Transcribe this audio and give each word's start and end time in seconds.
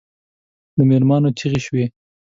د 0.77 0.79
مېرمنو 0.89 1.29
چیغې 1.39 1.59
شوې. 1.65 1.85